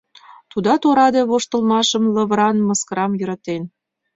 Тудат 0.51 0.81
ораде 0.89 1.21
воштылмашым, 1.29 2.03
лавыран 2.15 2.57
мыскарам 2.67 3.11
йӧратен. 3.19 3.63